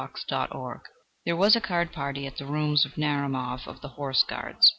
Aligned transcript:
PUSHKIN 0.03 0.47
I 0.51 0.77
There 1.27 1.35
was 1.35 1.55
a 1.55 1.61
card 1.61 1.93
party 1.93 2.25
at 2.25 2.37
the 2.37 2.45
rooms 2.47 2.85
of 2.87 2.93
Narumov 2.95 3.67
of 3.67 3.81
the 3.81 3.89
Horse 3.89 4.23
Guards. 4.23 4.67